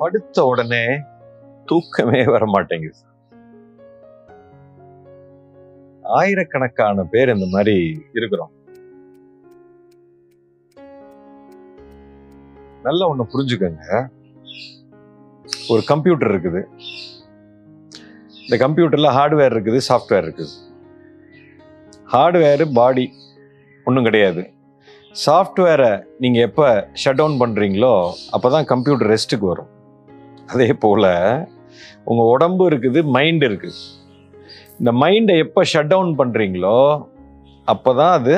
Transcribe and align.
படுத்த 0.00 0.46
உடனே 0.50 0.84
தூக்கமே 1.70 2.20
வர 2.34 2.44
மாட்டேங்குது 2.54 3.02
ஆயிரக்கணக்கான 6.18 7.04
பேர் 7.12 7.32
இந்த 7.34 7.46
மாதிரி 7.54 7.76
இருக்கிறோம். 8.18 8.52
நல்லா 12.86 13.04
ஒண்ணு 13.12 13.24
புரிஞ்சுக்கோங்க. 13.32 13.84
ஒரு 15.72 15.82
கம்ப்யூட்டர் 15.90 16.32
இருக்குது. 16.32 16.60
இந்த 18.44 18.56
கம்ப்யூட்டர்ல 18.64 19.10
ஹார்ட்வேர் 19.18 19.54
இருக்குது 19.56 19.78
சாஃப்ட்வேர் 19.88 20.26
இருக்குது. 20.26 20.52
ஹார்ட்வேரு 22.12 22.66
பாடி 22.78 23.06
ஒன்றும் 23.86 24.06
கிடையாது. 24.08 24.42
சாஃப்ட்வேரை 25.24 25.92
நீங்கள் 26.22 26.44
எப்போ 26.48 26.66
ஷட் 27.02 27.18
டவுன் 27.20 27.40
பண்ணுறீங்களோ 27.42 27.94
அப்போ 28.36 28.48
தான் 28.54 28.68
கம்ப்யூட்டர் 28.72 29.10
ரெஸ்ட்டுக்கு 29.14 29.48
வரும். 29.52 29.70
அதே 30.52 30.68
போல் 30.82 31.10
உங்கள் 32.10 32.30
உடம்பு 32.34 32.64
இருக்குது 32.70 33.00
மைண்ட் 33.16 33.44
இருக்குது. 33.48 33.80
இந்த 34.80 34.90
மைண்டை 35.02 35.34
எப்போ 35.44 35.60
ஷட் 35.72 35.90
டவுன் 35.92 36.12
பண்ணுறீங்களோ 36.20 36.78
அப்போ 37.72 37.90
தான் 38.00 38.14
அது 38.18 38.34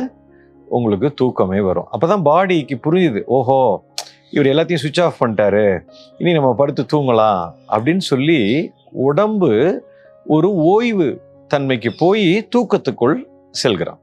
உங்களுக்கு 0.77 1.09
தூக்கமே 1.21 1.61
வரும். 1.69 1.89
அப்போ 1.95 2.07
தான் 2.13 2.25
பாடிக்கு 2.29 2.77
புரியுது 2.87 3.21
ஓஹோ 3.37 3.59
இவர் 4.35 4.51
எல்லாத்தையும் 4.53 4.83
சுவிட்ச் 4.83 5.03
ஆஃப் 5.05 5.21
பண்ணிட்டாரு 5.23 5.65
இனி 6.21 6.33
நம்ம 6.39 6.51
படுத்து 6.61 6.83
தூங்கலாம் 6.93 7.43
அப்படின்னு 7.75 8.05
சொல்லி 8.13 8.41
உடம்பு 9.07 9.53
ஒரு 10.35 10.49
ஓய்வு 10.73 11.09
தன்மைக்கு 11.53 11.91
போய் 12.03 12.27
தூக்கத்துக்குள் 12.55 13.17
செல்கிறான். 13.63 14.01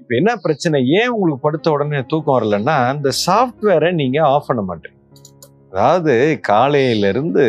இப்போ 0.00 0.12
என்ன 0.20 0.32
பிரச்சனை? 0.44 0.78
ஏன் 0.98 1.12
உங்களுக்கு 1.14 1.44
படுத்த 1.46 1.72
உடனே 1.74 2.00
தூக்கம் 2.12 2.36
வரலன்னா 2.36 2.76
இந்த 2.96 3.10
சாஃப்ட்வேரை 3.26 3.90
நீங்கள் 4.00 4.28
ஆஃப் 4.34 4.48
பண்ண 4.48 4.62
மாட்டேன் 4.70 4.93
அதாவது 5.74 6.38
காலையிலிருந்து 6.40 7.44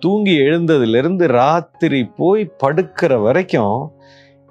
தூங்கி 0.00 0.34
எழுந்ததுலேருந்து 0.40 1.26
ராத்திரி 1.26 2.00
போய் 2.16 2.52
படுக்கிற 2.62 3.22
வரைக்கும் 3.22 3.92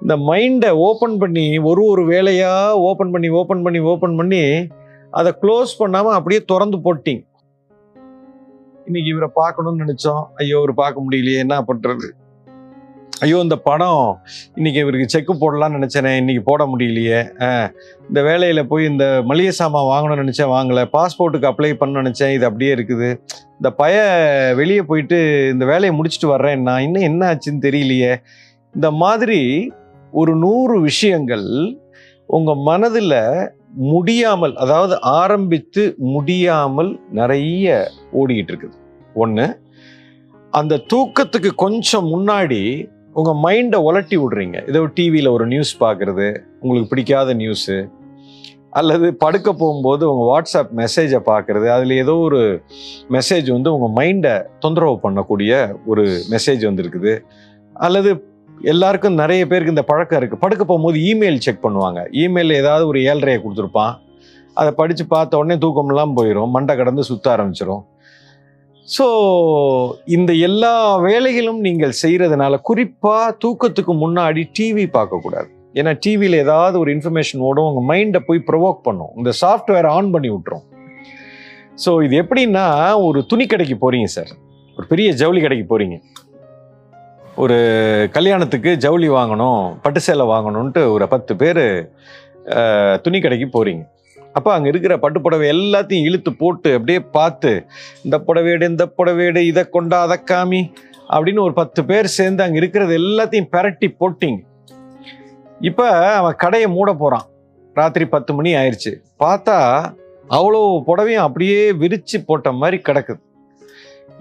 இந்த 0.02 0.16
மைண்டை 0.16 0.70
ஓப்பன் 0.70 1.16
பண்ணி 1.18 1.58
ஒரு 1.58 1.84
ஒரு 1.84 2.04
வேலையாக 2.04 2.76
ஓப்பன் 2.78 3.10
பண்ணி 3.10 3.28
ஓப்பன் 3.28 3.62
பண்ணி 3.62 3.78
ஓப்பன் 3.92 4.16
பண்ணி 4.16 4.42
அதை 5.10 5.32
க்ளோஸ் 5.42 5.72
பண்ணாமல் 5.78 6.12
அப்படியே 6.12 6.40
திறந்து 6.44 6.78
போட்டிங்க. 6.78 7.24
இன்னைக்கு 8.86 9.10
இவரை 9.10 9.30
பார்க்கணும்னு 9.34 9.82
நினச்சோம். 9.84 10.22
ஐயோ 10.34 10.56
இவர் 10.56 10.74
பார்க்க 10.74 11.04
முடியலையே 11.06 11.38
என்ன 11.38 11.62
பண்ணுறது 11.62 12.08
ஐயோ 13.24 13.38
இந்த 13.44 13.56
படம் 13.68 14.02
இன்னைக்கு 14.58 14.82
இவருக்கு 14.82 15.12
செக்கு 15.12 15.32
போடலான்னு 15.40 15.76
நினச்சேனே 15.76 16.10
இன்றைக்கி 16.18 16.42
போட 16.48 16.62
முடியலையே. 16.72 17.20
இந்த 18.08 18.20
வேலையில் 18.26 18.68
போய் 18.72 18.84
இந்த 18.90 19.04
மளிகை 19.28 19.52
சாமான் 19.58 19.88
வாங்கணும்னு 19.92 20.24
நினச்சேன் 20.24 20.50
வாங்கலை. 20.52 20.82
பாஸ்போர்ட்டுக்கு 20.92 21.48
அப்ளை 21.50 21.70
பண்ண 21.80 22.02
நினைச்சேன் 22.02 22.32
இது 22.36 22.44
அப்படியே 22.48 22.72
இருக்குது. 22.76 23.08
இந்த 23.58 23.70
பய 23.80 23.96
வெளியே 24.60 24.82
போயிட்டு 24.90 25.18
இந்த 25.52 25.66
வேலையை 25.70 25.92
முடிச்சுட்டு 25.98 26.28
வர்றேன் 26.34 26.62
நான் 26.68 26.84
இன்னும் 26.86 27.06
என்ன 27.10 27.30
ஆச்சுன்னு 27.30 27.64
தெரியலையே. 27.66 28.12
இந்த 28.74 28.90
மாதிரி 29.02 29.40
ஒரு 30.12 30.34
நூறு 30.44 30.76
விஷயங்கள் 30.88 31.48
உங்கள் 32.36 32.62
மனதில் 32.68 33.20
முடியாமல் 33.94 34.54
அதாவது 34.64 34.94
ஆரம்பித்து 35.20 35.82
முடியாமல் 36.14 36.92
நிறைய 37.20 37.80
ஓடிக்கிட்டு 38.20 38.52
இருக்குது. 38.52 38.78
ஒன்று 39.24 39.46
அந்த 40.52 40.80
தூக்கத்துக்கு 40.92 41.50
கொஞ்சம் 41.64 42.06
முன்னாடி 42.12 42.60
உங்கள் 43.14 43.38
மைண்டை 43.44 43.78
உலட்டி 43.88 44.16
விடுறீங்க. 44.16 44.68
ஏதோ 44.68 44.80
டிவியில் 44.94 45.26
ஒரு 45.26 45.46
நியூஸ் 45.46 45.72
பார்க்குறது 45.82 46.26
உங்களுக்கு 46.60 46.90
பிடிக்காத 46.90 47.34
நியூஸு 47.34 47.88
அல்லது 48.70 49.14
படுக்க 49.14 49.52
போகும்போது 49.52 50.04
உங்கள் 50.12 50.28
வாட்ஸ்அப் 50.30 50.72
மெசேஜை 50.80 51.20
பார்க்கறது 51.30 51.66
அதில் 51.66 51.90
ஏதோ 51.90 52.14
ஒரு 52.16 52.40
மெசேஜ் 53.10 53.48
வந்து 53.52 53.70
உங்கள் 53.76 53.94
மைண்டை 53.98 54.42
தொந்தரவு 54.58 54.98
பண்ணக்கூடிய 55.04 55.52
ஒரு 55.86 56.04
மெசேஜ் 56.30 56.64
வந்திருக்குது. 56.68 57.14
அல்லது 57.72 58.10
எல்லாருக்கும் 58.62 59.14
நிறைய 59.14 59.46
பேருக்கு 59.46 59.74
இந்த 59.74 59.82
பழக்கம் 59.82 60.20
இருக்குது 60.20 60.42
படுக்க 60.44 60.64
போகும்போது 60.64 60.98
இமெயில் 60.98 61.42
செக் 61.46 61.64
பண்ணுவாங்க. 61.66 62.00
இமெயில் 62.24 62.52
ஏதாவது 62.52 62.86
ஒரு 62.86 63.00
ஏழ்றையை 63.02 63.42
கொடுத்துருப்பான். 63.42 63.94
அதை 64.54 64.70
படித்து 64.72 65.06
பார்த்த 65.06 65.38
உடனே 65.38 65.54
தூக்கம்லாம் 65.54 66.14
போயிடும் 66.16 66.54
மண்டை 66.56 66.76
கடந்து 66.76 67.02
சுற்ற 67.04 67.36
ஆரம்பிச்சிடும் 67.36 67.82
ஸோ 68.96 69.06
இந்த 70.16 70.30
எல்லா 70.48 70.74
வேலைகளும் 71.06 71.60
நீங்கள் 71.66 71.98
செய்கிறதுனால 72.02 72.54
குறிப்பாக 72.68 73.34
தூக்கத்துக்கு 73.42 73.94
முன்னாடி 74.04 74.42
டிவி 74.58 74.84
பார்க்கக்கூடாது. 74.96 75.48
ஏன்னா 75.78 75.92
டிவியில் 76.04 76.36
ஏதாவது 76.44 76.76
ஒரு 76.82 76.90
இன்ஃபர்மேஷன் 76.96 77.42
ஓடும் 77.48 77.68
உங்கள் 77.70 77.88
மைண்டை 77.90 78.20
போய் 78.28 78.46
ப்ரொவோக் 78.48 78.80
பண்ணும். 78.86 79.12
இந்த 79.20 79.32
சாஃப்ட்வேர் 79.42 79.88
ஆன் 79.96 80.08
பண்ணி 80.14 80.30
விட்டுரும். 80.34 80.64
ஸோ 81.84 81.90
இது 82.06 82.14
எப்படின்னா 82.22 82.64
ஒரு 83.08 83.18
துணி 83.32 83.44
கடைக்கு 83.50 83.76
போகிறீங்க 83.82 84.08
சார் 84.16 84.32
ஒரு 84.78 84.86
பெரிய 84.92 85.08
ஜவுளி 85.20 85.42
கடைக்கு 85.42 85.66
போகிறீங்க 85.72 85.98
ஒரு 87.44 87.58
கல்யாணத்துக்கு 88.16 88.70
ஜவுளி 88.84 89.08
வாங்கணும் 89.18 89.62
பட்டு 89.84 90.00
சேலை 90.06 90.24
வாங்கணும்ன்ட்டு 90.32 90.82
ஒரு 90.94 91.04
பத்து 91.12 91.32
பேர் 91.42 91.64
துணி 93.04 93.18
கடைக்கு 93.20 93.46
போகிறீங்க 93.56 93.84
அப்போ 94.38 94.50
அங்கே 94.56 94.70
இருக்கிற 94.72 94.94
பட்டு 95.04 95.18
புடவை 95.26 95.46
எல்லாத்தையும் 95.54 96.06
இழுத்து 96.08 96.32
போட்டு 96.42 96.70
அப்படியே 96.78 97.00
பார்த்து 97.16 97.52
இந்த 98.06 98.18
புடவேடு 98.26 98.64
இந்த 98.72 98.86
புடவேடு 98.98 99.42
இதை 99.52 99.64
கொண்டா 99.76 100.00
அதை 100.06 100.18
காமி 100.32 100.60
அப்படின்னு 101.14 101.40
ஒரு 101.46 101.54
பத்து 101.60 101.80
பேர் 101.90 102.14
சேர்ந்து 102.18 102.44
அங்கே 102.44 102.60
இருக்கிறது 102.62 102.92
எல்லாத்தையும் 103.02 103.50
பெரட்டி 103.54 103.88
போட்டிங்க. 104.00 104.40
இப்போ 105.68 105.86
அவன் 106.18 106.40
கடையை 106.42 106.66
மூட 106.74 106.90
போகிறான் 107.02 107.26
ராத்திரி 107.76 108.04
பத்து 108.12 108.30
மணி 108.38 108.50
ஆயிடுச்சு 108.60 108.92
பார்த்தா 109.22 109.56
அவ்வளோ 110.36 110.60
புடவையும் 110.88 111.24
அப்படியே 111.26 111.60
விரித்து 111.82 112.18
போட்ட 112.28 112.48
மாதிரி 112.60 112.78
கிடக்குது. 112.88 113.20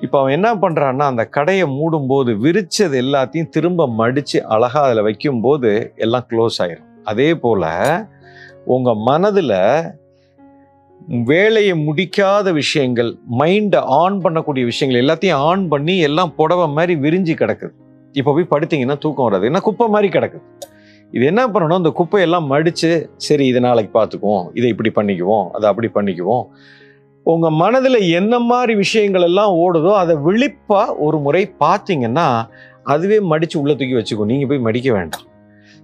இப்போ 0.06 0.17
அவன் 0.22 0.35
என்ன 0.38 0.50
பண்ணுறான்னா 0.63 1.06
அந்த 1.11 1.23
கடையை 1.38 1.66
மூடும்போது 1.77 2.31
விரிச்சது 2.45 2.95
எல்லாத்தையும் 3.03 3.53
திரும்ப 3.56 3.88
மடித்து 4.00 4.39
அழகாக 4.56 4.85
அதில் 4.88 5.06
வைக்கும்போது 5.07 5.72
எல்லாம் 6.06 6.27
க்ளோஸ் 6.31 6.59
ஆயிரும். 6.66 6.88
அதே 7.11 7.29
போல் 7.44 7.69
உங்கள் 8.75 9.01
மனதில் 9.09 9.57
வேலையை 11.31 11.74
முடிக்காத 11.88 12.53
விஷயங்கள் 12.53 13.18
மைண்டை 13.40 13.81
ஆன் 14.02 14.22
பண்ணக்கூடிய 14.24 14.63
விஷயங்கள் 14.66 15.02
எல்லாத்தையும் 15.03 15.44
ஆன் 15.50 15.68
பண்ணி 15.68 15.97
எல்லாம் 15.97 16.34
புடவை 16.35 16.68
மாதிரி 16.68 16.96
விரிஞ்சு 16.96 17.34
கிடக்குது. 17.34 17.74
இப்போ 18.16 18.31
போய் 18.34 18.52
படுத்திங்கன்னா 18.53 18.97
தூக்கம் 18.97 19.28
வராது. 19.28 19.46
ஏன்னா 19.50 19.62
குப்பை 19.62 19.88
மாதிரி 19.88 20.09
கிடக்குது. 20.18 20.46
இது 21.13 21.25
என்ன 21.25 21.47
பண்ணணும்? 21.47 21.80
அந்த 21.81 21.91
குப்பையெல்லாம் 22.00 22.47
மடித்து 22.47 23.09
சரி 23.18 23.47
இதை 23.47 23.62
நாளைக்கு 23.62 23.91
பார்த்துக்குவோம். 24.00 24.46
இதை 24.53 24.69
இப்படி 24.74 24.91
பண்ணிக்குவோம். 24.96 25.46
அதை 25.52 25.69
அப்படி 25.69 25.90
பண்ணிக்குவோம். 25.94 26.46
உங்கள் 27.25 27.56
மனதில் 27.62 28.00
என்ன 28.19 28.40
மாதிரி 28.40 28.75
விஷயங்கள் 28.75 29.22
எல்லாம் 29.22 29.53
ஓடுதோ 29.53 29.94
அதை 29.94 30.16
விழிப்பாக 30.16 30.96
ஒரு 30.96 31.18
முறை 31.18 31.44
பார்த்தீங்கன்னா 31.59 32.28
அதுவே 32.84 33.19
மடித்து 33.19 33.62
உள்ள 33.62 33.74
தூக்கி 33.74 33.96
வச்சுக்கோ 33.97 34.25
நீங்கள் 34.25 34.47
போய் 34.47 34.66
மடிக்க 34.68 34.91
வேண்டாம். 34.94 35.25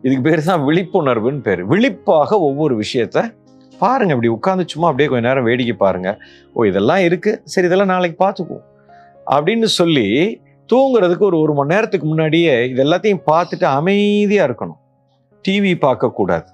இதுக்கு 0.02 0.24
பேர் 0.30 0.50
தான் 0.50 0.64
விழிப்புணர்வுன்னு 0.68 1.42
பேர். 1.42 1.62
விழிப்பாக 1.66 2.40
ஒவ்வொரு 2.40 2.76
விஷயத்தை 2.76 3.24
பாருங்க 3.82 4.14
இப்படி 4.16 4.32
உட்காந்து 4.36 4.64
சும்மா 4.72 4.88
அப்படியே 4.88 5.10
கொஞ்ச 5.10 5.28
நேரம் 5.28 5.48
வேடிக்கை 5.50 5.76
பாருங்க. 5.86 6.10
ஓ 6.56 6.66
இதெல்லாம் 6.66 7.04
இருக்கு. 7.08 7.32
சரி 7.44 7.68
இதெல்லாம் 7.70 7.94
நாளைக்கு 7.94 8.18
பார்த்துக்குவோம். 8.26 8.66
அப்படின்னு 9.36 9.68
சொல்லி 9.80 10.08
தூங்குறதுக்கு 10.70 11.26
ஒரு 11.30 11.38
ஒரு 11.40 11.54
மணி 11.54 11.74
நேரத்துக்கு 11.74 12.08
முன்னாடியே 12.08 12.54
இது 12.72 12.84
எல்லாத்தையும் 12.84 13.24
பார்த்துட்டு 13.32 13.66
அமைதியாக 13.80 14.48
இருக்கணும். 14.50 14.80
டிவி 15.46 15.74
பார்க்கக்கூடாது. 15.86 16.50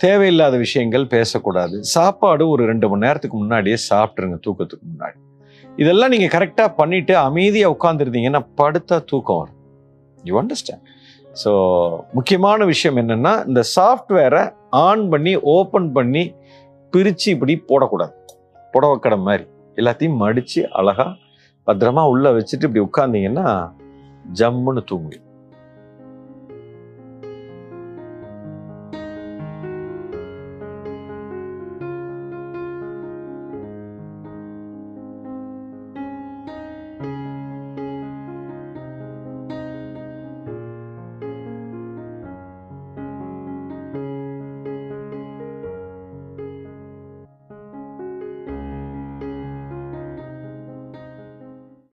தேவையில்லாத 0.00 0.56
விஷயங்கள் 0.56 1.06
பேசக்கூடாது. 1.06 1.76
சாப்பாடு 1.94 2.48
ஒரு 2.48 2.64
ரெண்டு 2.64 2.88
மணி 2.88 3.04
நேரத்துக்கு 3.06 3.36
முன்னாடியே 3.36 3.76
சாப்பிட்ருங்க 3.90 4.38
தூக்கத்துக்கு 4.46 4.86
முன்னாடி. 4.92 5.18
இதெல்லாம் 5.78 6.12
நீங்கள் 6.14 6.32
கரெக்டாக 6.36 6.70
பண்ணிவிட்டு 6.78 7.14
அமைதியாக 7.28 7.74
உட்காந்துருந்தீங்கன்னா 7.76 8.42
படுத்தா 8.60 8.98
தூக்கம் 9.10 9.40
வரும். 9.40 9.58
யூ 10.24 10.34
அண்டர்ஸ்டாண்ட் 10.42 10.84
ஸோ 11.44 11.50
முக்கியமான 12.12 12.64
விஷயம் 12.64 12.96
என்னென்னா 12.96 13.32
இந்த 13.46 13.62
சாஃப்ட்வேரை 13.76 14.42
ஆன் 14.76 15.08
பண்ணி 15.08 15.32
ஓப்பன் 15.52 15.92
பண்ணி 15.92 16.22
பிரித்து 16.90 17.30
இப்படி 17.32 17.54
போடக்கூடாது. 17.68 18.14
புடவைக்கடை 18.72 19.18
மாதிரி. 19.18 19.44
எல்லாத்தையும் 19.76 20.16
மடித்து 20.16 20.70
அழகாக 20.72 21.10
பத்திரமா 21.66 22.08
உள்ளே 22.08 22.30
வச்சுட்டு 22.30 22.68
இப்படி 22.68 22.82
உட்காந்தீங்கன்னா 22.84 23.46
ஜம்முன்னு 24.34 24.82
தூங்குவீங்க. 24.90 25.25